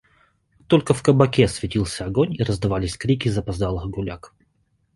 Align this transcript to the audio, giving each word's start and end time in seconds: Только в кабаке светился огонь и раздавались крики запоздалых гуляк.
Только 0.65 0.95
в 0.95 1.03
кабаке 1.03 1.47
светился 1.47 2.05
огонь 2.05 2.33
и 2.33 2.41
раздавались 2.41 2.97
крики 2.97 3.29
запоздалых 3.29 3.85
гуляк. 3.85 4.33